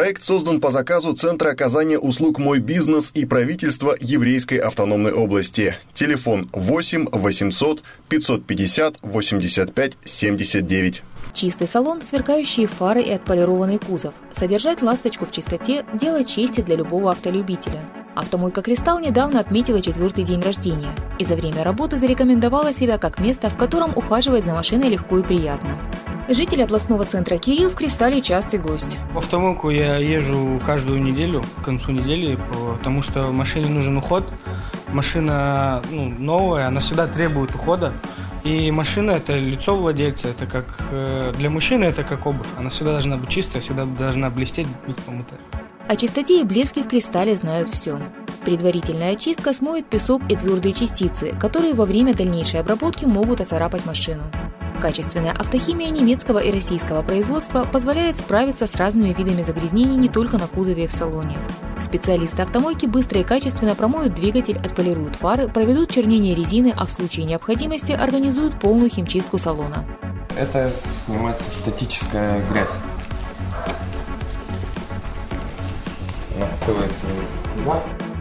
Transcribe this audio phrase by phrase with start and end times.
[0.00, 5.76] Проект создан по заказу Центра оказания услуг «Мой бизнес» и правительства Еврейской автономной области.
[5.92, 11.02] Телефон 8 800 550 85 79.
[11.34, 14.14] Чистый салон, сверкающие фары и отполированный кузов.
[14.32, 17.86] Содержать «Ласточку» в чистоте– дело чести для любого автолюбителя.
[18.14, 23.50] Автомойка «Кристалл» недавно отметила четвертый день рождения и за время работы зарекомендовала себя как место,
[23.50, 25.78] в котором ухаживать за машиной легко и приятно.
[26.32, 28.98] Житель областного центра Кирилл в «Кристалле» частый гость.
[29.12, 32.38] В автомойку я езжу каждую неделю, к концу недели,
[32.78, 34.24] потому что машине нужен уход.
[34.92, 37.92] Машина ну, новая, она всегда требует ухода.
[38.44, 42.46] И машина– это лицо владельца, это как э, для мужчины это как обувь.
[42.56, 45.34] Она всегда должна быть чистая, всегда должна блестеть, быть помыта.
[45.88, 47.98] О чистоте и блеске в кристалле знают все.
[48.44, 54.22] Предварительная очистка смоет песок и твердые частицы, которые во время дальнейшей обработки могут оцарапать машину.
[54.80, 60.46] Качественная автохимия немецкого и российского производства позволяет справиться с разными видами загрязнений не только на
[60.46, 61.38] кузове и в салоне.
[61.80, 67.26] Специалисты автомойки быстро и качественно промоют двигатель, отполируют фары, проведут чернение резины, а в случае
[67.26, 69.84] необходимости организуют полную химчистку салона.
[70.38, 70.72] Это
[71.04, 72.70] снимается статическая грязь.
[76.36, 77.06] Она впитывается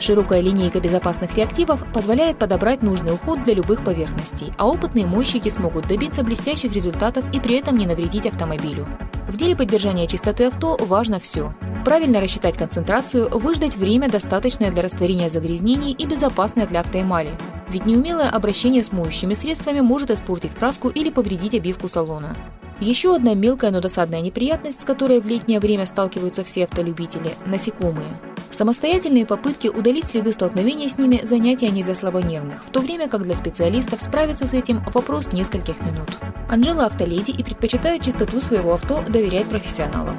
[0.00, 5.88] Широкая линейка безопасных реактивов позволяет подобрать нужный уход для любых поверхностей, а опытные мойщики смогут
[5.88, 8.86] добиться блестящих результатов и при этом не навредить автомобилю.
[9.28, 11.52] В деле поддержания чистоты авто важно все.
[11.84, 17.36] Правильно рассчитать концентрацию, выждать время, достаточное для растворения загрязнений и безопасное для автоэмали.
[17.68, 22.36] Ведь неумелое обращение с моющими средствами может испортить краску или повредить обивку салона.
[22.80, 28.18] Еще одна мелкая, но досадная неприятность, с которой в летнее время сталкиваются все автолюбители– насекомые.
[28.50, 33.22] Самостоятельные попытки удалить следы столкновения с ними– занятия не для слабонервных, в то время как
[33.22, 36.08] для специалистов справиться с этим– вопрос нескольких минут.
[36.48, 40.18] Анжела– автоледи и предпочитает чистоту своего авто доверять профессионалам.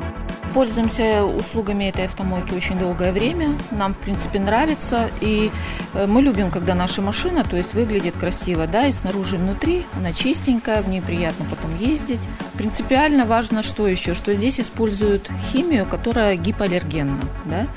[0.53, 3.55] Пользуемся услугами этой автомойки очень долгое время.
[3.72, 5.09] Нам, в принципе, нравится.
[5.22, 5.52] И
[5.94, 9.86] э, мы любим, когда наша машина, то есть выглядит красиво, да, и снаружи, и внутри.
[9.95, 12.21] Она чистенькая, в ней приятно потом ездить.
[12.55, 17.67] Принципиально важно, что еще, что здесь используют химию, которая гипоаллергенна, да.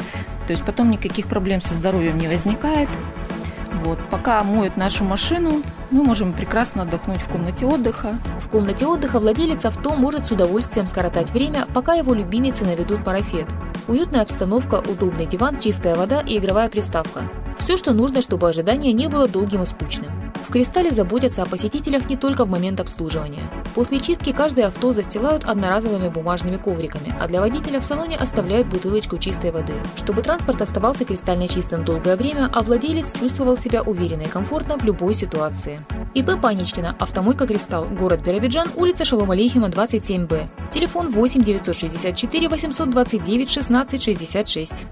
[0.46, 2.88] То есть потом никаких проблем со здоровьем не возникает.
[3.80, 3.98] Вот.
[4.10, 8.18] Пока моют нашу машину, мы можем прекрасно отдохнуть в комнате отдыха.
[8.40, 13.46] В комнате отдыха владелец авто может с удовольствием скоротать время, пока его любимицы наведут парафет.
[13.88, 17.30] Уютная обстановка, удобный диван, чистая вода и игровая приставка.
[17.58, 20.21] Все, что нужно, чтобы ожидание не было долгим и скучным.
[20.42, 23.48] В «Кристалле» заботятся о посетителях не только в момент обслуживания.
[23.74, 29.18] После чистки каждое авто застилают одноразовыми бумажными ковриками, а для водителя в салоне оставляют бутылочку
[29.18, 29.74] чистой воды.
[29.96, 34.84] Чтобы транспорт оставался кристально чистым долгое время, а владелец чувствовал себя уверенно и комфортно в
[34.84, 35.84] любой ситуации.
[36.14, 40.48] ИП Паничкина, автомойка «Кристалл», город Биробиджан, улица Шалом Алейхима, 27Б.
[40.72, 44.86] Телефон 8 964 829 16 66.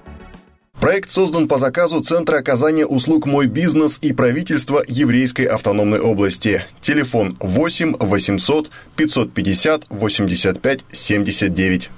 [0.81, 6.65] Проект создан по заказу Центра оказания услуг «Мой бизнес» и правительства Еврейской автономной области.
[6.81, 11.91] Телефон 8 800 550 85 79.